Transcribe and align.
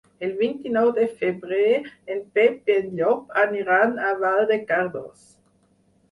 El 0.25 0.31
vint-i-nou 0.37 0.87
de 0.99 1.03
febrer 1.17 1.73
en 2.15 2.23
Pep 2.37 2.71
i 2.71 2.77
en 2.83 2.87
Llop 2.99 3.35
aniran 3.41 3.93
a 4.07 4.13
Vall 4.23 4.41
de 4.53 4.57
Cardós. 4.73 5.29